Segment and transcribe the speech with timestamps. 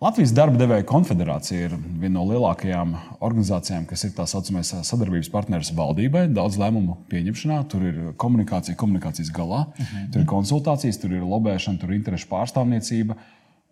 [0.00, 5.74] Latvijas darba devēja konfederācija ir viena no lielākajām organizācijām, kas ir tā saucamais sadarbības partneris
[5.76, 7.58] valdībai, daudz lēmumu pieņemšanā.
[7.68, 10.06] Tur ir komunikācija, komunikācijas galā, uh -huh.
[10.14, 13.18] tur ir konsultācijas, tur ir lobēšana, tur ir interešu pārstāvniecība.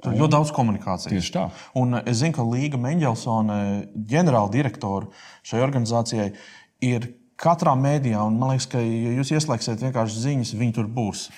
[0.02, 1.14] Tur ir ļoti daudz komunikācijas.
[1.14, 1.48] Tieši tā.
[1.74, 5.08] Un es zinu, ka Līga Mendelsone, ģenerāla direktora
[5.42, 6.32] šai organizācijai,
[6.80, 7.08] ir
[7.38, 8.30] katrā mēdījā.
[8.30, 11.30] Man liekas, ka, ja jūs ieslēgsiet vienkārši ziņas, viņi tur būs.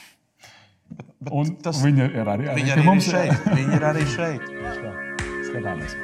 [0.91, 3.45] Bet, bet tas, viņi ir arī, arī, viņi arī, arī šeit.
[3.55, 4.43] viņi ir arī šeit.
[5.51, 5.95] Skatāmies.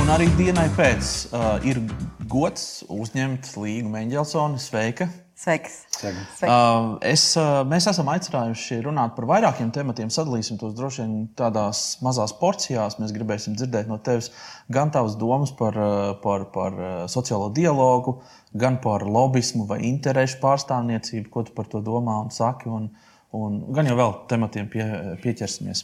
[0.00, 1.82] Un arī dienai pēc uh, ir
[2.28, 4.62] gods uzņemt Līgu Mendelsoni.
[4.62, 5.10] Sveika!
[5.34, 5.80] Sveiks.
[5.90, 6.42] Sveiks.
[6.46, 10.10] Uh, es, uh, mēs esam aicinājuši runāt par vairākiem tematiem.
[10.14, 13.00] Sadalīsim tos droši vien tādās mazās porcijās.
[13.02, 14.30] Mēs gribēsim dzirdēt no tevis
[14.72, 18.20] gan tavas domas par, uh, par, par uh, sociālo dialogu,
[18.54, 22.70] gan par lobismu vai interešu pārstāvniecību, ko tu par to domā un saki.
[22.70, 22.86] Un,
[23.34, 24.86] un gan jau vēl tematiem pie,
[25.26, 25.82] pieķersimies.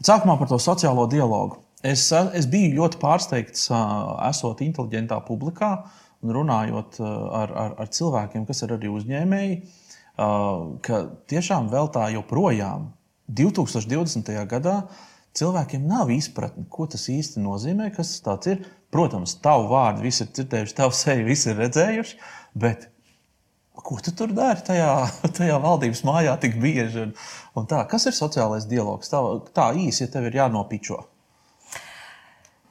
[0.00, 1.62] Bet sākumā par to sociālo dialogu.
[1.86, 3.68] Es, es biju ļoti pārsteigts,
[4.26, 7.10] esot inteliģentā publikā, uh, un runājot uh,
[7.42, 12.90] ar, ar, ar cilvēkiem, kas ir arī uzņēmēji, uh, ka tiešām vēl tā joprojām
[13.28, 14.32] 2020.
[14.50, 14.80] gadā
[15.38, 18.64] cilvēkiem nav izpratne, ko tas īsti nozīmē, kas tas ir.
[18.94, 22.14] Protams, tavu vārdu visi ir dzirdējuši, tavu seju visi ir redzējuši,
[22.56, 22.86] bet
[23.84, 24.92] ko tu tur dari tajā,
[25.38, 27.04] tajā valdības mājā tik bieži?
[27.04, 27.12] Un,
[27.58, 29.12] un tā, kas ir sociālais dialogs?
[29.12, 29.20] Tā,
[29.54, 31.02] tā īsi, ja tev ir jānopičo.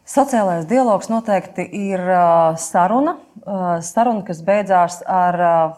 [0.08, 5.74] Sociālais dialogs noteikti ir uh, saruna, uh, saruna, kas beidzās ar uh,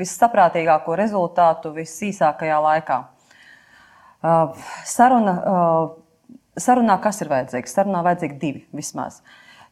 [0.00, 2.98] vissaprātīgāko rezultātu visīsākajā laikā.
[4.84, 5.32] Saruna,
[6.60, 7.72] sarunā kas ir vajadzīgs?
[7.72, 9.22] Sarunā vajadzīgi divi vismaz.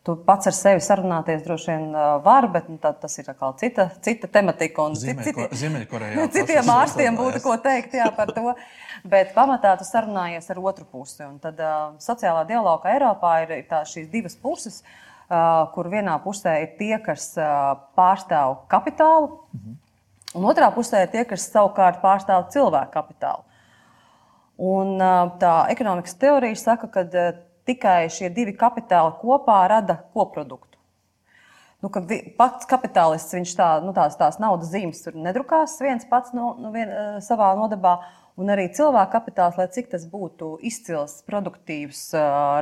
[0.09, 1.91] Tu pats ar sevi sarunāties droši vien
[2.25, 3.27] var, bet nu, tā, tas ir
[3.61, 4.87] cita, cita tematika.
[4.97, 6.23] Ziemeļkorejā.
[6.33, 8.55] Citiem ārstiem būtu ko teikt jā, par to.
[9.05, 11.21] Bet pamatā tu sarunājies ar otru pusi.
[11.27, 16.57] Un tad uh, sociālā dialoga Eiropā ir, tā, šīs divas puses, uh, kur vienā pusē
[16.63, 19.77] ir tie, kas uh, pārstāv kapitālu, mhm.
[20.41, 23.45] un otrā pusē ir tie, kas savukārt pārstāv cilvēku kapitālu.
[24.59, 24.97] Un,
[25.39, 27.05] tā ekonomikas teorija saka, ka
[27.69, 30.79] tikai šie divi kapitāli kopā rada koproduktu.
[31.79, 32.03] Nu, ka
[32.39, 36.73] pats kapitālists, viņš tā, nu, tās, tās naudas zīmes tur nedrukās viens pats no, no
[36.75, 36.91] vien,
[37.23, 38.01] savā nodabā,
[38.39, 42.09] un arī cilvēka kapitāls, lai cik tas būtu izcils, produktīvs,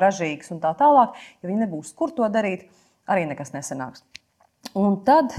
[0.03, 2.69] ražīgs un tā tālāk, ja viņi nebūs kur to darīt,
[3.09, 4.05] arī nekas nesanāks.
[4.77, 5.33] Un tad,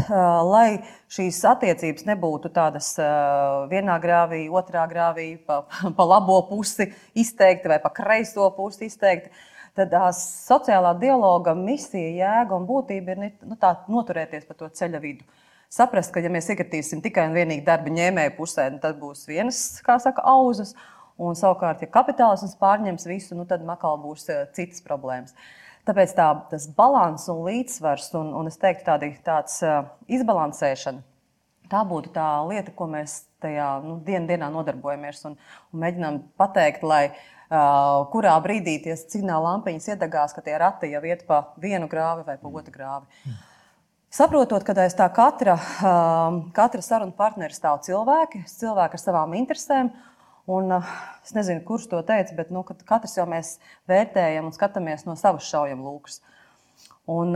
[0.47, 0.79] lai
[1.11, 2.93] šīs attiecības nebūtu tādas
[3.69, 5.63] vienā grāvī, otrā grāvī, pa,
[5.97, 9.33] pa labo pusi izteikti vai pa kreiso pusi izteikti,
[9.77, 15.27] tad sociālā dialoga misija, jēga un būtība ir nu, tā, noturēties pa to ceļa vidu
[15.73, 19.61] saprast, ka, ja mēs iekritīsim tikai un vienīgi darba ņēmēju pusē, nu, tad būs vienas,
[19.85, 20.75] kā saka, auzas.
[21.17, 25.33] Un savukārt, ja kapitālisms pārņems visu, nu, tad makal būs citas problēmas.
[25.87, 31.01] Tāpēc tā, tas līdzsvars un līdzsvars, un, un es teiktu, tādi, tāds uh, izbalansēšana,
[31.71, 35.39] tā būtu tā lieta, ko mēs tajā nu, dien, dienā nodarbojamies un,
[35.73, 41.03] un mēģinām pateikt, lai uh, kurā brīdī tie signāla lampiņas iedegās, ka tie rati jau
[41.07, 43.07] iet pa vienu grāvi vai pa otru grāvi.
[43.25, 43.37] Mm.
[44.17, 45.57] Saprotot, ka aiz tā katra,
[46.55, 49.91] katra saruna partneri stāv cilvēki, cilvēki ar savām interesēm.
[50.47, 50.71] Un,
[51.27, 53.57] es nezinu, kurš to teica, bet nu, katrs jau mēs
[53.91, 56.21] vērtējam un skatāmies no savas šaujam lūkas.
[57.11, 57.35] Un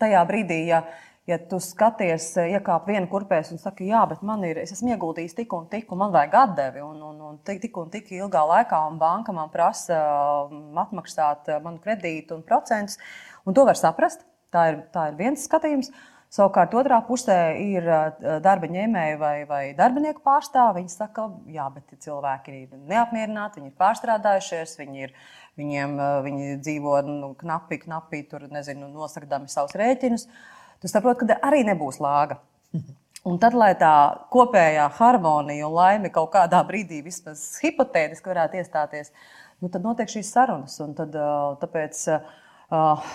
[0.00, 0.82] tajā brīdī, ja,
[1.30, 4.92] ja tu skaties, uh, iekāp vienu kurpēs un saki, jā, bet man ir, es esmu
[4.94, 8.12] ieguldījis tik un tik, un man vajag atdevi, un, un, un tik, tik un tik
[8.16, 9.98] ilgā laikā, un banka man prasa
[10.84, 13.00] atmaksāt manu kredītu un procentus,
[13.44, 14.26] un to var saprast.
[14.54, 15.88] Tā ir, tā ir viens skatījums.
[16.34, 17.84] Savukārt, otrā pusē ir
[18.42, 20.80] darba ņēmēji vai, vai darbinieku pārstāvji.
[20.80, 21.28] Viņi saka,
[21.74, 25.14] bet cilvēki ir neapmierināti, viņi ir pārstrādājušies, viņi, ir,
[25.60, 25.94] viņiem,
[26.26, 30.26] viņi dzīvo nu, knapi, knapi tur, nezinu, nosakdami savus rēķinus.
[30.84, 32.36] Tu saproti, ka arī nebūs lāga.
[33.24, 33.90] Un tad, lai tā
[34.28, 39.08] kopējā harmonija un laime kaut kādā brīdī vismaz hipotētiski varētu iestāties,
[39.64, 40.74] nu, tad notiek šīs sarunas.
[40.84, 41.16] Un tad,
[41.62, 42.02] tāpēc,
[42.68, 43.14] uh,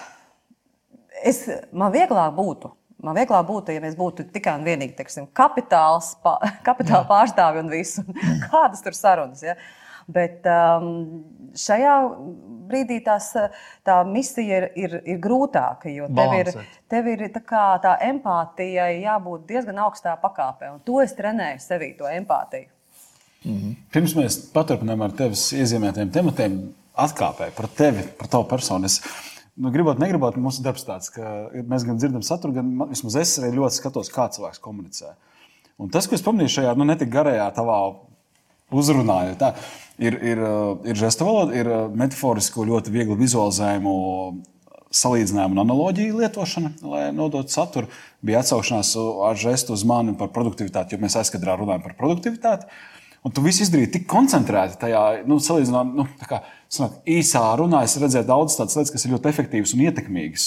[1.22, 2.74] es, man vieglāk būtu.
[3.06, 7.70] Man vieglāk būtu, ja mēs būtu tikai un vienīgi teiksim, kapitāls, pā, kapitāla pārstāvi un
[7.70, 8.02] viss.
[8.50, 9.46] Kādas tur sarunas?
[9.46, 9.60] Ja?
[10.10, 10.88] Bet um,
[11.58, 11.96] šajā
[12.70, 13.30] brīdī tās,
[13.86, 16.52] tā misija ir, ir, ir grūtāka, jo tev ir,
[16.90, 20.74] tev ir tā, kā, tā empātija jābūt diezgan augstā pakāpē.
[20.76, 22.70] Un to es trenēju sevī, to empātiju.
[23.46, 23.76] Mm -hmm.
[23.94, 28.86] Pirms mēs paturpinām ar tevis iezīmētiem tematiem, atkāpē par tevi, par tavu personu.
[28.86, 29.02] Es
[29.60, 33.58] Nu, gribot, negribot, mūsu darbs tāds, ka mēs gan dzirdam saturu, gan vismaz es arī
[33.58, 35.12] ļoti skatos, kā cilvēks komunicē.
[35.84, 37.80] Un tas, ko es pamanīju šajā nu, netik garajā tavā
[38.72, 39.50] uzrunā, tā,
[40.00, 40.42] ir, ir,
[40.90, 41.70] ir žesta valoda, ir
[42.00, 43.96] metaforisko, ļoti viegli vizualizējumu
[44.90, 47.90] salīdzinājumu un analoģiju lietošana, lai nodotu saturu.
[48.26, 48.96] Bija atsaukšanās
[49.30, 52.70] ar žestu uz mani par produktivitāti, jo mēs aizkadrā runājam par produktivitāti.
[53.20, 56.40] Un tu viss izdarīji tik koncentrēti tajā, nu, salīdzinām, nu, kā,
[56.72, 57.84] sanāk, īsā runā.
[57.86, 60.46] Es redzēju daudz tādas lietas, kas ir ļoti efektīvas un ietekmīgas,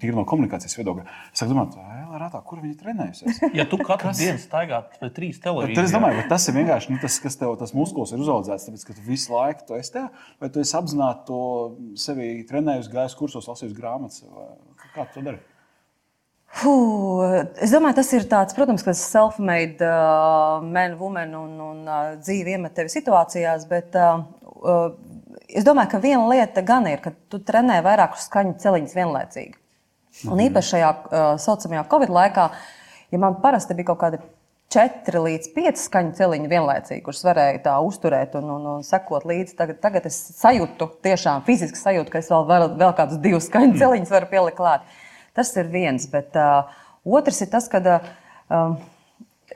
[0.00, 1.04] tīri no komunikācijas viedokļa.
[1.34, 1.52] Es sāku
[2.14, 3.40] domāt, Rātā, kur viņi trenējusies?
[3.58, 4.18] Ja tu katru kas...
[4.18, 7.38] dienu staigā pie trīs televīzijas, tad es domāju, ka tas ir vienkārši nu, tas, kas
[7.40, 10.10] tev tas muskulis ir uzaugusies, tāpēc ka tu visu laiku to esi tajā,
[10.42, 11.40] vai tu esi apzināti to
[12.00, 14.22] sevi trenējusi, gājis kursos, lasījusi grāmatas.
[14.94, 15.42] Kā tu to dari?
[16.54, 17.24] Fuh,
[17.58, 22.54] es domāju, tas ir tāds, protams, kas self-made uh, man, woman un, un uh, dzīve
[22.54, 24.22] iemet tevi situācijās, bet uh,
[24.62, 24.86] uh,
[25.50, 29.58] es domāju, ka viena lieta gan ir, ka tu trenē vairākus skaņu celiņus vienlaicīgi.
[30.22, 30.46] Un mhm.
[30.48, 32.48] īpaši šajā uh, saucamajā Covid laikā,
[33.10, 34.20] ja man parasti bija kaut kādi
[34.74, 39.54] 4 līdz 5 skaņu celiņi vienlaicīgi, kurus varēja tā uzturēt un, un, un sekot līdzi.
[39.58, 43.78] Tagad, tagad es sajūtu, tiešām fiziski sajūtu, ka es vēl, vēl, vēl kādus divus skaņu
[43.82, 44.88] celiņus varu pielikt klāt.
[45.36, 46.08] Tas ir viens.
[46.10, 46.72] Bet uh,
[47.04, 48.78] otrs ir tas, ka uh,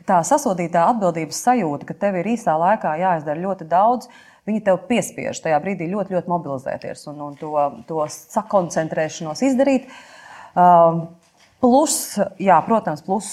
[0.07, 4.11] tā sasodītā atbildības sajūta, ka tev ir īsā laikā jāizdara ļoti daudz.
[4.49, 7.51] Viņi tev piespiež tajā brīdī ļoti, ļoti mobilizēties un, un to,
[7.91, 9.91] to sakoncentrēšanos izdarīt.
[9.91, 10.18] Uh,
[11.59, 11.95] Plus,
[12.39, 13.29] jā, protams, plus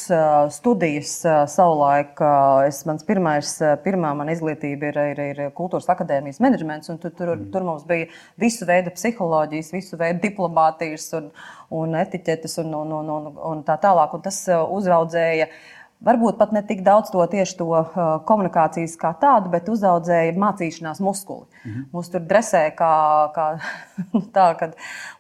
[0.56, 1.12] studijas
[1.54, 2.18] savulaik.
[2.66, 3.52] Es, mans pirmais,
[3.84, 8.10] pirmā mana izglītība ir, ir, ir kultūras akadēmijas menedžments, un tur, tur, tur mums bija
[8.42, 11.30] visu veidu psiholoģijas, visu veidu diplomātijas un,
[11.70, 14.18] un etiķetes un, un, un, un, un tā tālāk.
[14.18, 15.75] Un tas uzraudzēja uh,
[16.06, 18.00] Varbūt pat ne tik daudz to tieši to uh,
[18.30, 21.48] komunikācijas kā tādu, bet uzaudzēja mācīšanās muskuli.
[21.64, 21.86] Mm -hmm.
[21.94, 22.94] Mums tur dresēja kā,
[23.36, 23.46] kā
[24.38, 24.76] tā, kad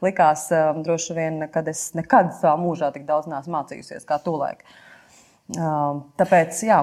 [0.05, 4.61] likās um, droši vien, ka es nekad savā mūžā tik daudz neesmu mācījusies kā tūlēk.
[5.57, 6.79] Uh, tāpēc, jā.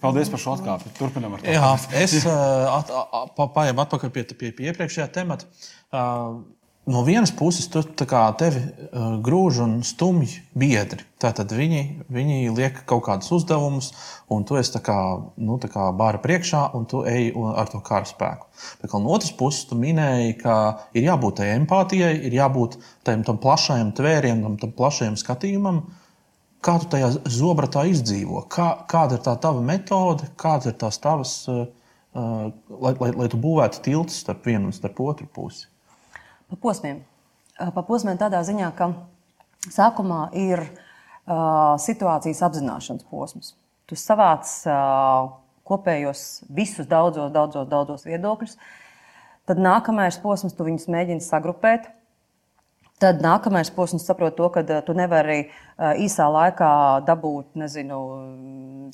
[0.00, 0.90] Paldies par šo atkāpi.
[0.98, 1.50] Turpinam ar to.
[1.50, 1.70] Jā,
[2.02, 5.46] es uh, at, at, paietu atpakaļ pie, pie, pie iepriekšējā temata.
[6.86, 7.80] No vienas puses, tu
[8.36, 11.00] tevi uh, grūž un stumj biedri.
[11.16, 13.88] Tātad viņi, viņi liek kaut kādus uzdevumus,
[14.28, 14.98] un tu esi kā,
[15.40, 18.52] nu, kā bāra priekšā, un tu ej ar to kara spēku.
[18.82, 20.58] Bet no otras puses, tu minēji, ka
[20.92, 22.76] ir jābūt tai empātijai, ir jābūt
[23.08, 25.86] tam, tam plašajam tvērienam, tam, tam plašajam skatījumam.
[26.60, 28.44] Kā tu tajā zobratā izdzīvo?
[28.52, 31.64] Kā, kāda ir tā tava metode, kādas ir tās tavas, uh,
[32.12, 35.70] uh, lai, lai, lai tu būvētu tiltus starp vienu un starp otru pusi?
[36.50, 37.02] Pa posmiem.
[37.54, 38.90] Pa posmiem tādā ziņā, ka
[39.70, 43.54] sākumā ir uh, situācijas apzināšanas posms.
[43.88, 45.32] Tu savāc uh,
[45.64, 48.56] kopējos visus daudzos, daudzos, daudzos viedokļus.
[49.48, 51.90] Tad nākamais posms, tu viņus mēģini sagrupēt.
[53.02, 55.48] Tad nākamais posms saprot to, ka tu nevari
[56.00, 56.70] īsā laikā
[57.04, 57.98] dabūt, nezinu,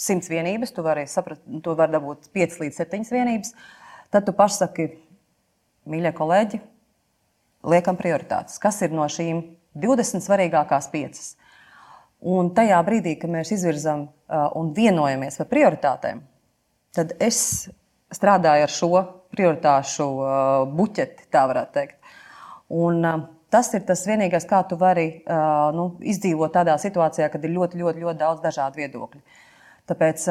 [0.01, 3.53] simts vienības, tu vari, saprat, tu vari dabūt 5 līdz 7 vienības.
[4.11, 4.89] Tad tu pasaki,
[5.91, 6.63] mīļie kolēģi,
[7.67, 8.59] liekam prioritātes.
[8.63, 9.43] Kas ir no šīm
[9.81, 11.35] 20 svarīgākās piecas?
[12.21, 14.09] Un tajā brīdī, kad mēs izvirzām
[14.59, 16.21] un vienojamies par prioritātēm,
[16.97, 17.71] tad es
[18.13, 18.91] strādāju ar šo
[19.33, 20.09] prioritāšu
[20.77, 22.17] buķeti, tā varētu teikt.
[22.69, 23.05] Un,
[23.51, 25.25] Tas ir tas vienīgais, kā tu vari
[25.75, 29.19] nu, izdzīvot tādā situācijā, kad ir ļoti, ļoti, ļoti daudz dažādu viedokļu.
[29.91, 30.27] Tāpēc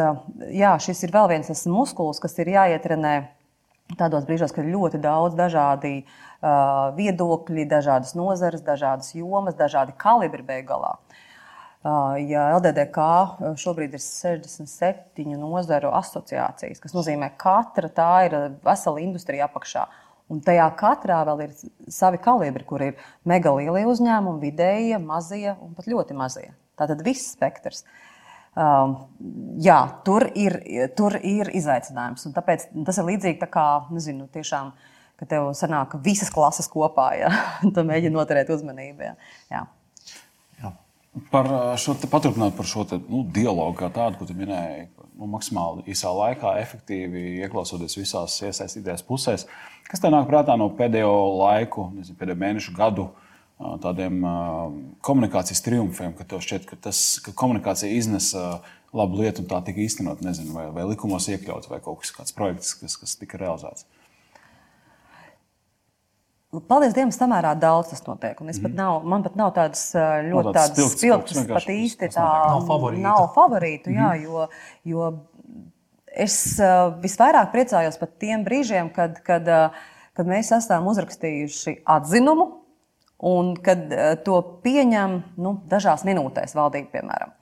[0.55, 3.11] jā, šis ir vēl viens muskulis, kas ir jāietrenē
[3.99, 10.43] tādos brīžos, kad ir ļoti daudz dažādu uh, viedokļi, dažādas nozares, dažādas jomas, dažādi kalibri
[10.43, 10.99] beigās.
[11.79, 12.99] Uh, ja LDDK
[13.59, 19.85] šobrīd ir 67 nozaru asociācijas, kas nozīmē, ka katra tā ir vesela industrija apakšā.
[20.29, 21.55] Un tajā katrā vēl ir
[21.89, 26.51] savi kalibri, kur ir mega lielie uzņēmumi, vidējie, mazie un pat ļoti mazie.
[26.77, 27.83] Tātad viss spektrs.
[28.59, 29.07] Um,
[29.63, 30.59] jā, tur ir,
[30.99, 32.27] tur ir izaicinājums.
[32.35, 37.33] Tāpēc tas ir līdzīgi kā, nezinu, tiešām uh, ka tev sanāk visas klases kopā, ja
[37.75, 39.09] tu mēģini noturēt uzmanību.
[39.09, 39.15] Ja.
[39.51, 39.65] Jā.
[40.61, 40.73] Jā.
[41.33, 41.49] Par
[41.81, 44.87] šo paturpināt par šo te, nu, dialogu kā tādu, ko tu minēji,
[45.19, 49.47] nu, maksimāli īsā laikā, efektīvi ieklausoties visās iesaistītajās pusēs.
[49.89, 53.09] Kas tev nāk prātā no pēdējo laiku, nezinu, pēdējo mēnešu gadu?
[53.59, 54.21] Tādiem
[55.03, 58.61] komunikācijas triumfiem, ka tev šķiet, ka, tas, ka komunikācija iznesa
[58.95, 62.35] labu lietu un tā tika īstenot, nezinu, vai, vai likumos iekļauts, vai kaut kas tāds
[62.37, 63.83] projekts, kas, kas tika realizēts.
[66.49, 68.39] Paldies Dievam, samērā daudz tas notiek.
[68.49, 68.77] Es pat mhm.
[68.79, 73.03] nav, man pat nav tādas ļoti tādas spilgtas, pat īsti tā nav favorītu.
[73.05, 74.23] Nav favorītu jā, mhm.
[74.25, 74.47] jo,
[74.89, 75.11] jo
[76.09, 76.39] es
[77.03, 79.45] visvairāk priecājos par tiem brīžiem, kad, kad,
[80.17, 82.49] kad mēs esam uzrakstījuši atzinumu
[83.29, 83.85] un kad
[84.25, 87.33] to pieņem nu, dažās minūtēs valdība, piemēram.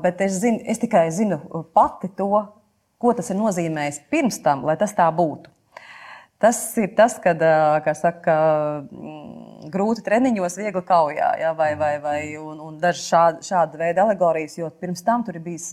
[0.00, 1.40] Bet es, zinu, es tikai zinu
[1.76, 2.30] pati to,
[3.02, 5.50] ko tas ir nozīmējis pirms tam, lai tas tā būtu.
[6.42, 7.38] Tas ir tas, kad,
[7.84, 8.32] kā saka,
[8.90, 14.02] mm, grūti treniņos, viegli kaujā, ja, vai, vai, vai un, un daži šādi, šāda veida
[14.02, 15.68] alegorijas, jo pirms tam tur ir bijis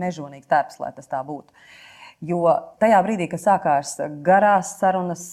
[0.00, 1.52] mežonīgi tēps, lai tas tā būtu.
[2.24, 2.40] Jo
[2.80, 5.26] tajā brīdī, kad sākās garās sarunas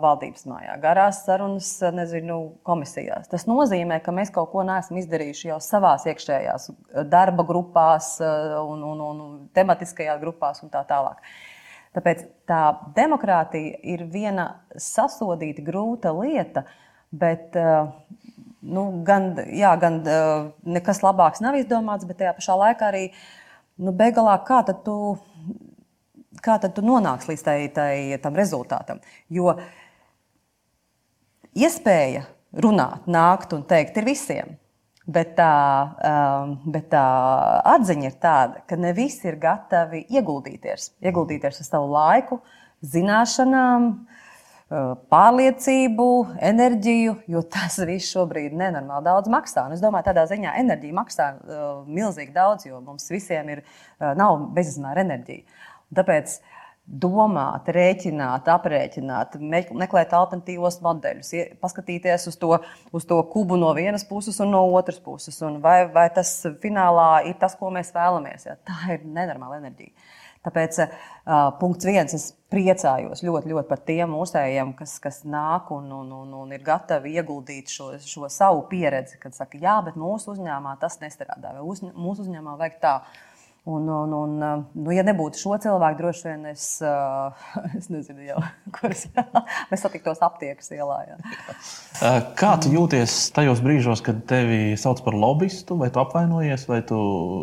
[0.00, 5.60] valdības mājā, garās sarunas nezinu, komisijās, tas nozīmē, ka mēs kaut ko neesam izdarījuši jau
[5.60, 6.70] savā iekšējās
[7.12, 11.20] darba grupās un, un, un tematiskajās grupās un tā tālāk.
[11.92, 12.60] Tāpēc tā
[12.96, 14.46] demokrātija ir viena
[14.80, 16.64] sasodīta, grūta lieta,
[17.12, 17.52] bet
[18.62, 20.00] nu, gan, jā, gan
[20.64, 23.04] nekas labāks nav izdomāts, bet tajā pašā laikā arī
[23.82, 24.96] nu, beigās kā tad tu
[26.42, 29.02] kā tad tu nonāksi līdz tai, tai, tam rezultātam?
[29.32, 29.54] Jo
[31.52, 32.24] iespēja
[32.64, 34.56] runāt, nākt un teikt ir visiem.
[35.02, 35.52] Bet tā,
[36.06, 37.02] um, bet tā
[37.72, 42.38] atziņa ir tāda, ka ne visi ir gatavi ieguldīties, ieguldīties ar savu laiku,
[42.86, 46.06] zināšanām, uh, pārliecību,
[46.52, 49.66] enerģiju, jo tas viss šobrīd nenormāli daudz maksā.
[49.66, 53.66] Un es domāju, tādā ziņā enerģija maksā uh, milzīgi daudz, jo mums visiem ir,
[53.98, 55.42] uh, nav bezizmēra enerģija.
[55.98, 56.38] Tāpēc
[56.86, 61.30] domāt, rēķināt, aprēķināt, meklēt alternatīvos modeļus,
[61.62, 62.56] paskatīties uz to,
[62.92, 65.38] uz to kubu no vienas puses un no otras puses.
[65.62, 68.48] Vai, vai tas finālā ir tas, ko mēs vēlamies?
[68.50, 68.58] Ja?
[68.66, 69.94] Tā ir nenormāla enerģija.
[70.42, 75.86] Tāpēc uh, punkts viens, es priecājos ļoti, ļoti par tiem mūsējiem, kas, kas nāk un,
[75.94, 80.34] un, un, un ir gatavi ieguldīt šo, šo savu pieredzi, kad saka, jā, bet mūsu
[80.34, 82.96] uzņēmumā tas nestrādā, vai uz, mūsu uzņēmumā vajag tā.
[83.64, 84.32] Un, un, un,
[84.74, 86.64] nu, ja nebūtu šo cilvēku, droši vien es,
[87.78, 88.40] es nezinu, jau,
[88.74, 90.96] kuras mēs satiktos aptiekas ielā.
[91.06, 91.18] Jā.
[92.38, 96.98] Kā tu jūties tajos brīžos, kad tevi sauc par lobbyistu, vai tu apvainojies, vai tu,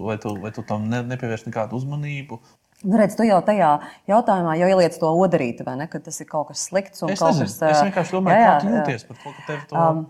[0.10, 2.42] vai tu, vai tu tam ne, nepievērš nekādu uzmanību?
[2.84, 3.74] Nu, redz, tu jau tajā
[4.08, 5.88] jautājumā jau ieliec to odarīti, vai ne?
[5.92, 7.00] Ka tas ir kaut kas slikts.
[7.04, 9.08] Es, nezinu, kas, es vienkārši domāju, jā, jā, kā tu jūties jā.
[9.08, 9.80] par to, ka tev to.
[9.80, 10.06] Um,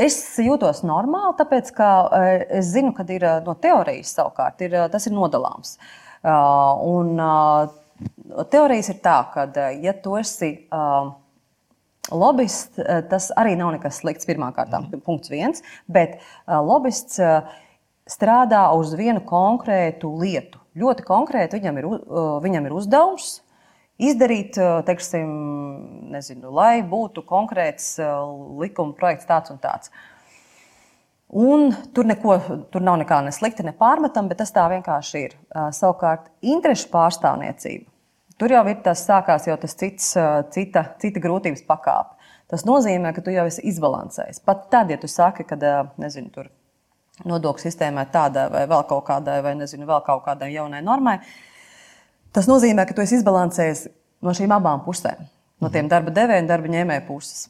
[0.00, 2.28] Es jūtos normāli, tāpēc ka eh,
[2.60, 5.76] es zinu, ka ir eh, no teorijas savukārt ir, eh, tas ir nodalāms.
[6.20, 7.14] Un
[8.52, 9.46] teorijas ir tā, ka,
[9.80, 10.50] ja tu esi
[12.12, 12.76] lobbyists,
[13.08, 15.00] tas arī nav nekas slikts pirmkārt, mm.
[15.06, 17.16] punkts viens, bet lobbyists
[18.04, 20.60] strādā uz vienu konkrētu lietu.
[20.76, 21.88] Ļoti konkrēti viņam ir,
[22.44, 23.32] viņam ir uzdevums
[24.08, 25.30] izdarīt, teiksim,
[26.12, 27.94] nezinu, lai būtu konkrēts
[28.60, 29.92] likuma projekts tāds un tāds.
[31.30, 32.36] Un tur, neko,
[32.74, 35.36] tur nav nekā ne slikta, ne pārmetama, bet tas tā vienkārši ir.
[35.76, 37.86] Savukārt, interešu pārstāvniecība.
[38.40, 40.14] Tur jau ir tas sākās jau tas cits,
[40.54, 42.16] cita, cita grūtības pakāpe.
[42.50, 44.40] Tas nozīmē, ka tu jau esi izbalansējis.
[44.42, 45.58] Pat tad, ja tu saki, ka
[46.00, 46.48] nezinu, tur
[47.28, 51.49] nodokļu sistēmai tādai vai vēl kaut kādai, vai nezinu, vēl kaut kādai jaunai normai, uh,
[52.34, 53.86] Tas nozīmē, ka tu esi izbalansējis
[54.24, 55.24] no šīm abām pusēm.
[55.60, 55.92] No tiem mhm.
[55.92, 57.48] darba devēja un darba ņēmēja puses.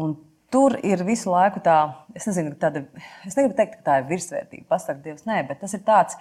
[0.00, 0.16] Un
[0.54, 1.78] tur ir visu laiku tā,
[2.16, 2.84] es nezinu, tāda,
[3.26, 4.66] es negribu teikt, ka tā ir virsvērtība.
[4.70, 6.18] Pasaka, Dievs, nē, bet tas ir tāds.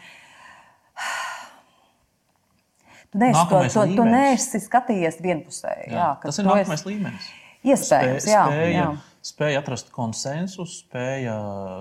[3.14, 5.92] Tu neesi, to, to, tu neesi skatījies vienpusēji.
[5.92, 6.90] Jā, jā, tas ir nākamais esi...
[6.90, 7.28] līmenis.
[7.64, 8.88] Iespējams, spēja, jā, spēja, jā.
[9.30, 11.36] spēja atrast konsensus, spēja,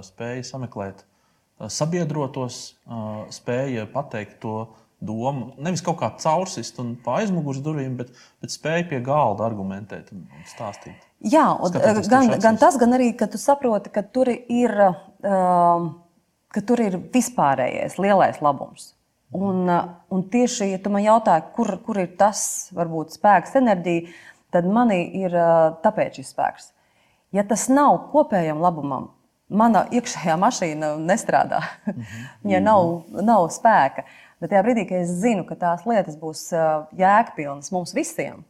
[0.07, 1.00] spēja sameklēt
[1.73, 2.59] sabiedrotos,
[3.35, 4.57] spēja pateikt to
[5.02, 5.52] domu.
[5.62, 10.25] Nevis kaut kā caursist un pa aizmugures durvīm, bet, bet spēj pie galda argumentēt un,
[10.30, 11.09] un stāstīt.
[11.23, 11.76] Jā, un,
[12.11, 15.87] gan, gan tas, gan arī, ka tu saproti, ka tur ir, uh,
[16.54, 18.92] ka tur ir vispārējais lielais labums.
[19.32, 22.44] Un, uh, un tieši, ja tu man jautāji, kur, kur ir tas
[22.76, 24.12] varbūt spēks, enerģija,
[24.52, 26.71] tad manī ir uh, tāpēc šis spēks.
[27.32, 29.12] Ja tas nav kopējam labumam,
[29.52, 31.62] mana iekšējā mašīna nestrādā.
[31.87, 32.26] Mm -hmm.
[32.44, 32.90] Viņai nav,
[33.23, 34.04] nav spēka.
[34.42, 36.49] Bet tajā brīdī, kad es zinu, ka tās lietas būs
[36.99, 38.40] jēgpilnas mums visiem,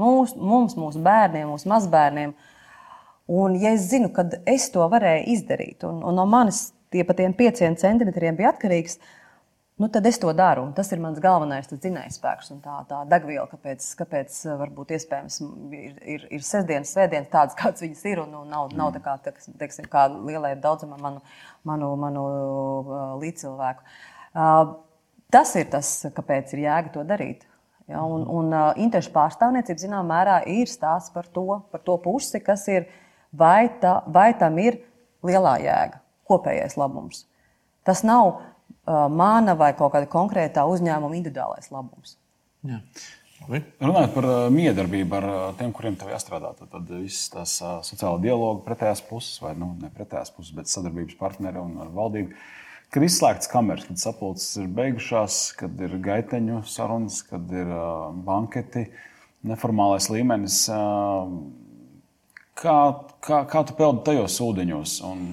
[0.00, 2.32] mums, mums mūsu bērniem, mūsu mazbērniem,
[3.36, 7.12] un ja es zinu, ka es to varēju izdarīt, un, un no manis tie pa
[7.18, 8.96] tiem pieciem centimetriem bija atkarīgs,
[9.78, 10.64] nu, tad es to daru.
[10.76, 15.38] Tas ir mans galvenais dzinējspēks un tā, tā degviela, kāpēc, kāpēc varbūt iespējams
[15.76, 18.24] ir, ir, ir sestdienas, svētdienas tādas, kādas viņas ir.
[18.24, 21.24] Un, un nav, nav tā kā, teiksim, kā lielai daudzumam manu,
[21.68, 22.26] manu, manu
[23.22, 23.90] līdzcilvēku.
[24.38, 24.76] Uh,
[25.32, 27.44] Tas ir tas, kāpēc ir jēga to darīt.
[27.88, 32.40] Ja, un, un uh, interešu pārstāvniecība zināmā mērā ir stāsts par to, par to pusi,
[32.44, 32.88] kas ir,
[33.32, 34.82] vai, ta, vai tam ir
[35.24, 37.24] lielā jēga, kopējais labums.
[37.88, 42.18] Tas nav uh, mana vai kaut kāda konkrētā uzņēmuma individuālais labums.
[42.68, 42.82] Jā.
[43.48, 47.78] Runājot par uh, miedarbību ar uh, tiem, kuriem tev jāstrādā, tad, tad viss tas uh,
[47.86, 52.34] sociāla dialoga pretējās puses, vai nu, ne pretējās puses, bet sadarbības partneri un ar valdību.
[52.88, 58.08] Kad ir izslēgts kameras, kad sapulces ir beigušās, kad ir gaiteņu sarunas, kad ir uh,
[58.24, 58.86] banketi,
[59.44, 60.62] neformālais līmenis.
[60.72, 61.34] Uh,
[62.56, 62.78] kā,
[63.24, 64.98] kā, kā tu peldi tajos ūdeņos?
[65.04, 65.28] Un,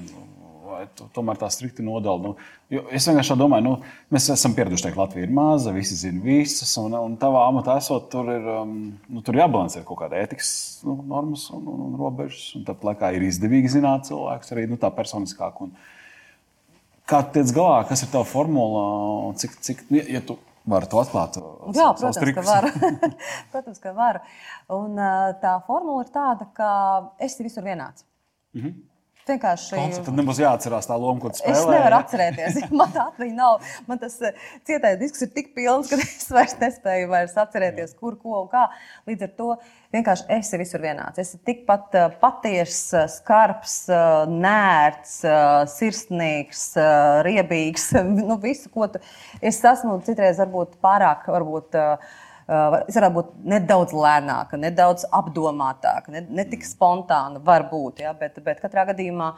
[0.99, 2.33] tu tomēr tā strikti nodala.
[2.33, 3.73] Nu, es vienkārši domāju, nu,
[4.13, 8.09] mēs esam pieraduši teikt, Latvija ir maza, visi zina visas, un, un tavā amatā esot,
[8.11, 10.51] tur ir, nu, tur jābalansē kaut kāda ētikas
[10.85, 12.49] nu, normas un, un, un robežas.
[12.59, 15.63] Un tāpat laikā ir izdevīgi zināt cilvēkus, arī nu, tā personiskāk.
[15.65, 15.75] Un,
[17.09, 18.83] kā tu tiec galā, kas ir tava formula
[19.29, 21.37] un cik, cik ja tu vari to atklāt?
[21.75, 22.71] Jā, protams, ka varu.
[23.53, 24.23] protams, ka varu.
[24.73, 24.99] Un,
[25.43, 26.69] tā formula ir tāda, ka
[27.21, 28.05] esi visur vienāds.
[28.55, 28.73] Mm -hmm.
[29.25, 29.77] Vienkārši.
[30.05, 31.57] Tad nebūs jāatcerās tā loma, ko tu spēlē.
[31.57, 32.57] Es nevaru atcerēties.
[32.79, 33.69] Man tā atmiņa nav.
[33.87, 34.35] Man tas eh,
[34.69, 38.67] cietais disks ir tik pilns, ka es vairs nespēju vairs atcerēties, kur, ko un kā.
[39.09, 39.47] Līdz ar to
[39.95, 41.23] vienkārši esi visur vienāds.
[41.23, 43.79] Esi tikpat eh, patiess, eh, skarbs,
[44.29, 45.15] nērts,
[45.73, 46.67] sirsnīgs,
[47.25, 47.89] riebīgs.
[48.25, 49.01] Nu, visu, ko tu.
[49.41, 51.25] Es esmu citreiz varbūt pārāk.
[51.33, 58.03] Varbūt, Uh, es varētu būt nedaudz lēnāka, nedaudz apdomātāka, ne, ne tik spontāna, varbūt.
[58.03, 59.31] Ja, bet, bet katrā gadījumā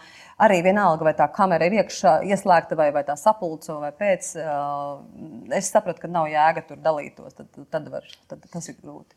[0.43, 4.33] arī vienalga, vai tā kamera ir iekšā, ieslēgta, vai, vai tā sapulce, vai pēc.
[5.55, 7.37] Es sapratu, ka nav jēga tur dalītos.
[7.37, 9.15] Tad, tad, var, tad tas ir grūti.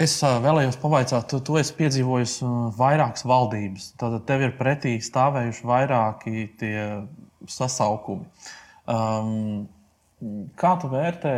[0.00, 2.38] Es vēlējos pavaicāt, tu, tu esi piedzīvojis
[2.78, 3.90] vairākas valdības.
[4.00, 6.48] Tad tev ir pretī stāvējuši vairāki
[7.50, 8.24] sasaukumi.
[8.88, 9.68] Um,
[10.58, 11.36] Kā tu vērtē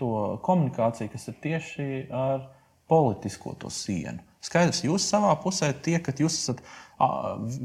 [0.00, 0.12] to
[0.46, 2.48] komunikāciju, kas ir tieši ar
[2.90, 4.22] politisko to sienu?
[4.46, 6.60] Skaidrs, jūs savā pusē tiekat, jūs esat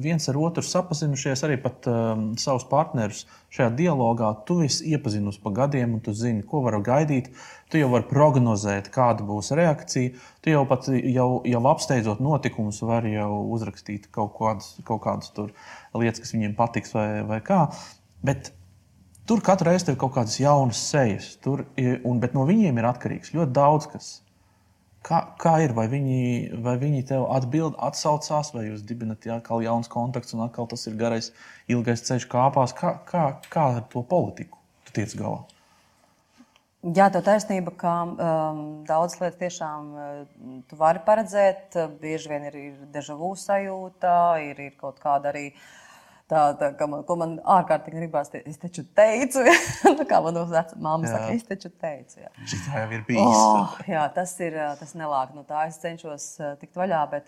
[0.01, 4.31] viens ar otru sapazinušies, arī pat um, savus partnerus šajā dialogā.
[4.47, 7.29] Tu esi iepazinusi pa gadiem, un tu zini, ko var gaidīt.
[7.71, 10.15] Tu jau vari prognozēt, kāda būs reakcija.
[10.43, 15.31] Tu jau pat jau, jau apsteidzot notikumus, vari jau uzrakstīt kaut kādas, kaut kādas
[15.95, 17.67] lietas, kas viņiem patiks vai, vai kā.
[18.25, 18.51] Bet
[19.29, 23.33] Tur katru reizi ir kaut kādas jaunas sejas, tur, un, bet no viņiem ir atkarīgs
[23.35, 24.09] ļoti daudz kas.
[25.05, 25.73] Kā, kā ir?
[25.77, 26.17] Vai viņi,
[26.61, 30.97] vai viņi tev atbild, atsaucās, vai jūs dibinat atkal jauns kontakts, un atkal tas ir
[30.97, 31.31] garais,
[31.69, 32.73] ilgais ceļš kāpās?
[32.77, 35.41] Kā, kā, kā ar to politiku tu tiec galā?
[36.81, 41.77] Jā, tā taisnība, ka um, daudzas lietas tiešām uh, tu vari paredzēt.
[42.01, 44.15] Bieži vien ir, ir deja vu sajūta,
[44.49, 45.65] ir, ir kaut kāda arī uh,
[46.31, 49.41] Tā, tā, man, ko man ārkārtīgi gribās, te, es taču teicu,
[49.97, 52.21] nu, kā man vecā māte saka, es taču teicu.
[52.23, 52.29] Jā.
[52.53, 53.39] Tā jau ir bijis.
[53.41, 55.33] Oh, jā, tas ir tas nelāk.
[55.35, 56.27] No tā es cenšos
[56.61, 57.01] tikt vaļā.
[57.11, 57.27] Bet,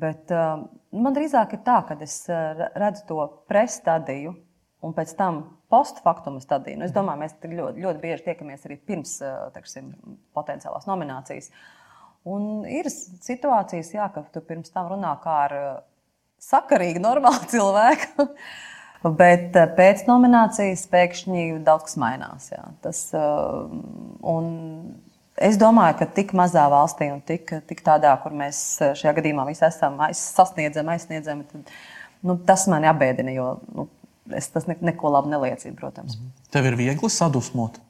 [0.00, 4.32] bet man drīzāk ir tā, ka es redzu to prestadiju
[4.88, 6.80] un pēc tam postfaktumu stadiju.
[6.80, 9.18] Nu, es domāju, mēs ļoti, ļoti bieži tiekamies arī pirms
[9.52, 9.92] teksim,
[10.36, 11.52] potenciālās nominācijas.
[12.30, 15.56] Un ir situācijas, jā, ka tu pirms tam runā kā ar
[16.44, 18.26] sakarīgi, normāli cilvēki.
[19.00, 22.50] Bet eh, pēc nominācijas pēkšņi daudz kas mainās.
[22.52, 22.66] Jā.
[22.84, 24.40] Tas, eh,
[25.48, 29.46] es domāju, ka tik mazā valstī un tik, tik tādā, kur mēs eh, šajā gadījumā
[29.48, 31.72] visi esam, aiz, sasniedzam, aizsniedzam, tad,
[32.26, 33.32] nu, tas man apbēdina.
[33.36, 33.88] Jo nu,
[34.36, 36.18] es tas ne, neko labu neliecinu, protams.
[36.18, 36.36] Mhm.
[36.52, 37.80] Tev ir viegli sadusmot.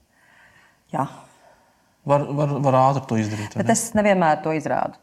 [0.95, 1.09] Jā.
[2.07, 3.55] Var, var, var ātri to izdarīt.
[3.59, 3.75] Bet ne?
[3.75, 4.99] es nevienmēr to izrādu.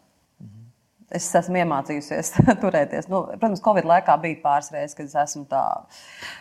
[1.07, 3.05] Es esmu iemācījusies turēties.
[3.07, 5.61] Nu, protams, Covid laikā bija pāris reizes, kad es esmu tā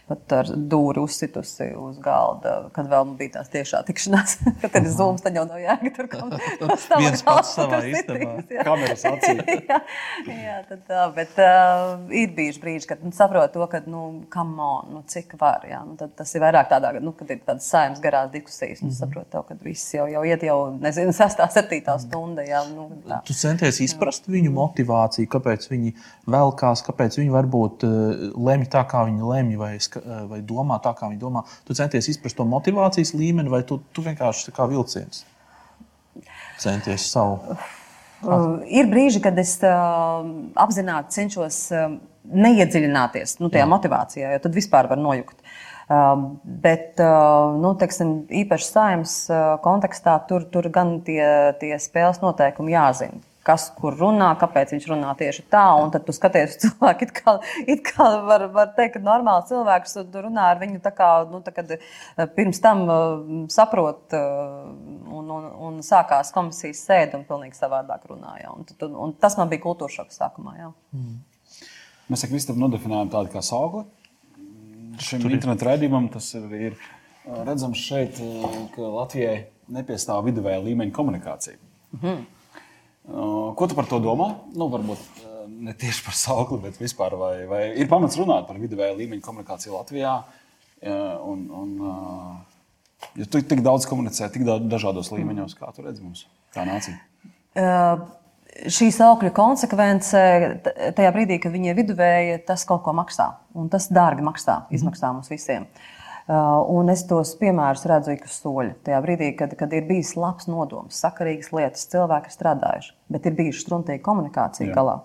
[0.09, 4.35] pat ar dūri uzsitusi uz galda, kad vēl bija tās tiešā tikšanās.
[4.65, 6.35] kad ir zūms, tad jau nav jēga tur kaut
[6.91, 8.33] kā viens pats savā istabā.
[8.67, 9.37] Kameras acī.
[9.71, 9.79] jā,
[10.27, 14.03] jā, tad, tā, bet uh, ir bijuši brīži, kad nu, saprotu to, ka, nu,
[14.35, 15.85] come on, nu, cik var, jā.
[15.87, 18.97] Nu, tad tas ir vairāk tādā, nu, kad ir tādas saimnes garās diskusijas, un mm
[18.97, 18.99] -hmm.
[18.99, 22.67] saprotu to, ka viss jau, jau iet jau, nezinu, sestā, septītā stunda, jā.
[22.75, 23.23] Nu, tā.
[23.31, 24.35] Tu centies izprast jā.
[24.35, 25.95] viņu motivāciju, kāpēc viņi
[26.33, 30.97] velkās, kāpēc viņi varbūt uh, lemj tā, kā viņi lemj, vai, uh, vai domā tā,
[30.99, 31.47] kā viņi domā.
[31.69, 35.25] Tu centies izprast to motivācijas līmeni, vai tu, tu vienkārši kā vilciens
[36.59, 37.57] centies savu.
[38.25, 40.25] Uh, ir brīži, kad es uh,
[40.59, 41.97] apzināti cenšos uh,
[42.33, 43.71] neiedziļināties nu, tajā Jā.
[43.71, 45.37] motivācijā, jo tad vispār var nojukt.
[45.87, 51.23] Uh, bet, uh, nu, teiksim, īpaši saimnes uh, kontekstā, tur, tur gan tie,
[51.61, 55.65] tie spēles noteikumi jāzina kas kur runā, kāpēc viņš runā tieši tā.
[55.83, 59.49] Un tad tu skaties uz cilvēku, it kā, it kā var, var teikt, ka normāls
[59.51, 63.07] cilvēks runā ar viņu tā kā, nu, tā, kad eh, pirms tam uh,
[63.53, 64.67] saprot uh,
[65.19, 68.53] un, un, un sākās komisijas sēde un pilnīgi savādāk runāja.
[68.55, 70.57] Un, un, un tas man bija kultūra šoks sākumā.
[70.61, 70.73] Jā.
[70.97, 71.17] Mm.
[72.13, 73.87] Mēs ar Kristapu nodefinējām tādu kā saugli.
[75.03, 76.77] Šim internetu raidījumam tas ir, ir
[77.27, 78.21] redzams šeit,
[78.75, 79.37] ka Latvijai
[79.75, 81.59] nepiestāv viduvēja līmeņa komunikācija.
[81.97, 82.25] Mhm.
[83.07, 84.33] Ko tu par to domā?
[84.57, 87.15] Nu, varbūt ne tieši par saukli, bet vispār.
[87.21, 90.19] Vai, vai ir pamats runāt par viduvēju līmeņu komunikāciju Latvijā?
[90.87, 91.73] Un, un,
[93.17, 96.99] ja tu tik daudz komunicē, tik daudz dažādos līmeņos, kā tu redzi mums, kā nācija?
[97.57, 98.03] Uh,
[98.73, 100.23] šī saukļa konsekvence,
[100.97, 103.31] tajā brīdī, kad viņi ir viduvēji, tas kaut ko maksā.
[103.57, 105.67] Un tas dārgi maksā, izmaksā mums visiem.
[106.27, 108.73] Uh, Uh, un es tos piemērus redzu ik uz soļa.
[108.83, 113.37] Tajā brīdī, kad, kad ir bijis labs nodoms, sakarīgas lietas, cilvēki ir strādājuši, bet ir
[113.37, 114.75] bijuši struntīga komunikācija Jā.
[114.75, 114.97] galā.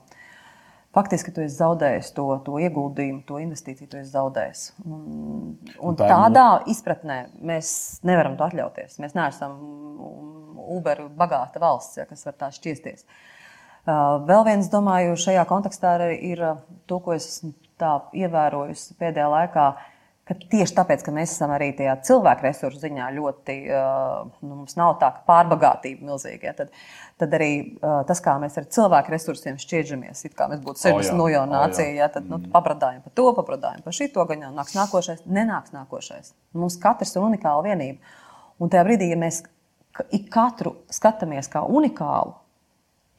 [0.97, 4.63] Faktiski tu esi zaudējis to, to ieguldījumu, to investīciju, tu esi zaudējis.
[4.81, 7.69] Un, un tā tādā izpratnē mēs
[8.01, 8.97] nevaram to atļauties.
[9.05, 9.61] Mēs neesam
[10.73, 13.05] Uber bagāta valsts, ja, kas var tā šķiesties.
[13.05, 16.47] Uh, vēl viens, domāju, šajā kontekstā ir
[16.89, 17.53] to, ko es esmu
[18.25, 19.71] ievērojusi pēdējā laikā
[20.27, 23.55] ka tieši tāpēc, ka mēs esam arī tajā cilvēku resursu ziņā ļoti,
[24.43, 26.73] nu, mums nav tā pārbagātība milzīga, ja, tad,
[27.21, 27.51] tad arī
[28.07, 31.89] tas, kā mēs ar cilvēku resursiem šķiežamies, it kā mēs būtu 70 oh, miljonu nācija,
[31.97, 32.51] ja, tad nu, mm.
[32.53, 36.35] papradājam par to, papradājam par šito, gan jau nāks nākošais, nenāks nākošais.
[36.57, 38.15] Mums katrs ir unikāla vienība.
[38.61, 39.41] Un tajā brīdī, ja mēs
[40.13, 42.37] ik katru skatāmies kā unikālu,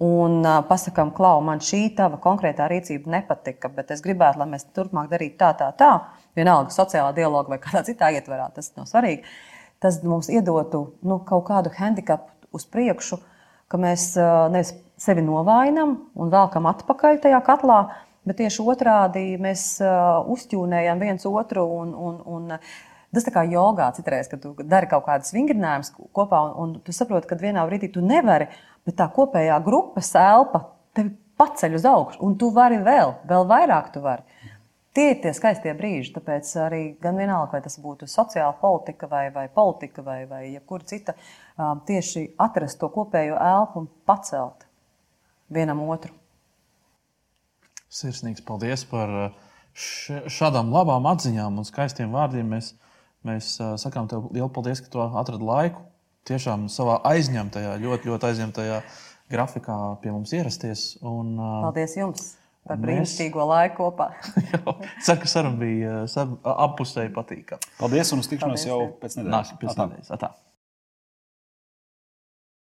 [0.03, 4.67] un uh, pasakām, klau, man šī tava konkrētā rīcība nepatika, bet es gribētu, lai mēs
[4.75, 5.93] turpmāk darītu tā, tā, tā
[6.39, 9.25] vienalga sociālā dialoga vai kādā citā ietverā, tas nav svarīgi.
[9.83, 13.19] Tas mums iedotu nu, kaut kādu handikapu uz priekšu,
[13.73, 14.13] ka mēs
[14.53, 17.81] nevis sevi novājinam un velkam atpakaļ tajā katlā,
[18.29, 21.67] bet tieši otrādi mēs uzķūnējam viens otru.
[21.83, 22.59] Un, un, un,
[23.13, 27.29] Tas kā jogā citreiz, kad tu dari kaut kādas vingrinājumus kopā, un, un tu saproti,
[27.29, 28.47] ka vienā brīdī tu nevari,
[28.89, 30.63] bet tā kopējā grupas elpa
[30.97, 34.25] tevi paceļ uz augšu, un tu vari vēl, vēl vairāk tu vari.
[34.93, 39.31] Tie ir tie skaistie brīži, tāpēc arī gan vienalga, vai tas būtu sociāla politika, vai,
[39.33, 41.15] vai politika, vai, vai jebkura cita,
[41.89, 44.67] tieši atrast to kopējo elpu un pacelt
[45.49, 46.13] vienam otru.
[47.93, 49.33] Sirsnīgs paldies par
[49.73, 52.53] šādām labām atziņām un skaistiem vārdiem.
[52.53, 52.75] Mēs,
[53.25, 55.87] mēs sakām tev lielu paldies, ka tu atradi laiku
[56.29, 58.79] tiešām savā aizņemtajā, ļoti, ļoti aizņemtajā
[59.33, 60.87] grafikā pie mums ierasties.
[61.01, 62.42] Un, paldies jums!
[62.69, 64.13] Par brīnišķīgo laiku kopā.
[65.05, 65.97] Ceru, ka saruna bija
[66.69, 67.75] apusēji patīkama.
[67.81, 69.35] Paldies un uz tikšanos jau pēc nedēļas.
[69.35, 70.43] Nāks pēc nedēļas.